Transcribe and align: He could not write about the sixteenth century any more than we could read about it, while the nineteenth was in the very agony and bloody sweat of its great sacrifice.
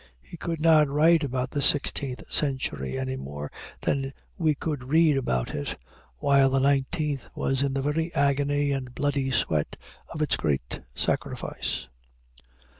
He 0.23 0.35
could 0.35 0.59
not 0.59 0.89
write 0.89 1.23
about 1.23 1.51
the 1.51 1.61
sixteenth 1.61 2.23
century 2.33 2.97
any 2.97 3.15
more 3.15 3.51
than 3.81 4.13
we 4.35 4.55
could 4.55 4.85
read 4.85 5.15
about 5.15 5.53
it, 5.53 5.75
while 6.17 6.49
the 6.49 6.59
nineteenth 6.59 7.29
was 7.35 7.61
in 7.61 7.73
the 7.75 7.83
very 7.83 8.11
agony 8.15 8.71
and 8.71 8.95
bloody 8.95 9.29
sweat 9.29 9.75
of 10.09 10.19
its 10.23 10.37
great 10.37 10.79
sacrifice. 10.95 11.85